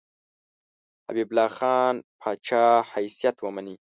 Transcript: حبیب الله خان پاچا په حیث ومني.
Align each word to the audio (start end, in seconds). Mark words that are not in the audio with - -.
حبیب 1.07 1.27
الله 1.31 1.49
خان 1.57 1.95
پاچا 2.21 2.65
په 2.85 2.85
حیث 2.93 3.17
ومني. 3.43 3.75